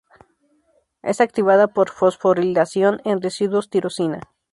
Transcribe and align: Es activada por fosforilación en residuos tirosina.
Es 1.03 1.21
activada 1.21 1.67
por 1.67 1.91
fosforilación 1.91 3.01
en 3.05 3.21
residuos 3.21 3.69
tirosina. 3.69 4.19